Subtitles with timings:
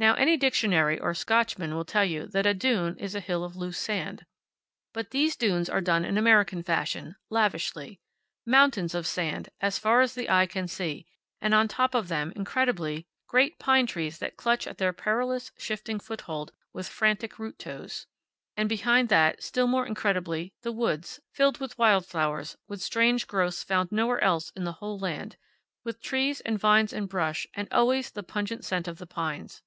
[0.00, 3.54] Now, any dictionary or Scotchman will tell you that a dune is a hill of
[3.54, 4.24] loose sand.
[4.94, 8.00] But these dunes are done in American fashion, lavishly.
[8.46, 11.04] Mountains of sand, as far as the eye can see,
[11.38, 15.52] and on the top of them, incredibly, great pine trees that clutch at their perilous,
[15.58, 18.06] shifting foothold with frantic root toes.
[18.56, 23.62] And behind that, still more incredibly, the woods, filled with wild flowers, with strange growths
[23.62, 25.36] found nowhere else in the whole land,
[25.84, 29.60] with trees, and vines, and brush, and always the pungent scent of the pines.